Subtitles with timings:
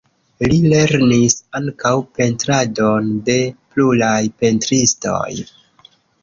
[0.51, 3.37] Li lernis ankaŭ pentradon de
[3.75, 5.29] pluraj pentristoj.